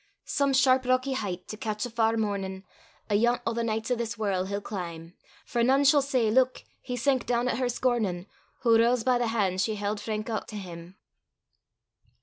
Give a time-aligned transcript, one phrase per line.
[0.25, 2.63] Some sharp rocky heicht, to catch a far mornin'
[3.11, 5.13] Ayont a' the nichts o' this warl', he'll clim';
[5.45, 6.63] For nane shall say, Luik!
[6.81, 8.25] he sank doon at her scornin',
[8.65, 10.97] Wha rase by the han' she hield frank oot to him.